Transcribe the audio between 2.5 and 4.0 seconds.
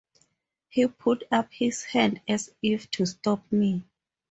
if to stop me.